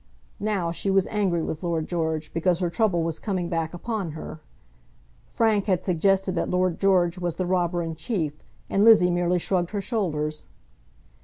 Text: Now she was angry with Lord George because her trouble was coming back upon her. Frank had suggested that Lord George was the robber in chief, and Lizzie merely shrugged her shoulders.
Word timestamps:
Now 0.39 0.71
she 0.71 0.89
was 0.89 1.05
angry 1.11 1.43
with 1.43 1.61
Lord 1.61 1.87
George 1.87 2.33
because 2.33 2.57
her 2.57 2.71
trouble 2.71 3.03
was 3.03 3.19
coming 3.19 3.49
back 3.49 3.75
upon 3.75 4.13
her. 4.13 4.39
Frank 5.27 5.67
had 5.67 5.85
suggested 5.85 6.33
that 6.33 6.49
Lord 6.49 6.79
George 6.79 7.19
was 7.19 7.35
the 7.35 7.45
robber 7.45 7.83
in 7.83 7.93
chief, 7.95 8.41
and 8.67 8.83
Lizzie 8.83 9.11
merely 9.11 9.37
shrugged 9.37 9.69
her 9.69 9.81
shoulders. 9.81 10.47